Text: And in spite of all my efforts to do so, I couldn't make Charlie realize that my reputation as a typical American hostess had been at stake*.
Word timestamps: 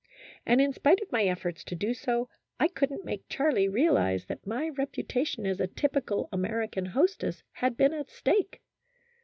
And 0.47 0.59
in 0.59 0.73
spite 0.73 0.99
of 1.01 1.09
all 1.13 1.19
my 1.19 1.25
efforts 1.25 1.63
to 1.63 1.75
do 1.75 1.93
so, 1.93 2.27
I 2.59 2.67
couldn't 2.69 3.05
make 3.05 3.29
Charlie 3.29 3.69
realize 3.69 4.25
that 4.25 4.47
my 4.47 4.69
reputation 4.69 5.45
as 5.45 5.59
a 5.59 5.67
typical 5.67 6.27
American 6.31 6.85
hostess 6.87 7.43
had 7.51 7.77
been 7.77 7.93
at 7.93 8.09
stake*. 8.09 8.61